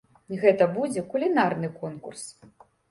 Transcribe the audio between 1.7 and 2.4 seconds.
конкурс.